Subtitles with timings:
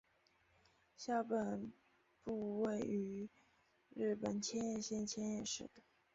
[0.97, 1.71] 校本
[2.23, 3.29] 部位于
[3.95, 5.69] 日本千叶县千叶市。